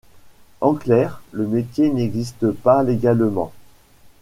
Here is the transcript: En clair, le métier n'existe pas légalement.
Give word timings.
En 0.61 0.73
clair, 0.73 1.21
le 1.31 1.45
métier 1.45 1.91
n'existe 1.91 2.49
pas 2.49 2.81
légalement. 2.81 3.51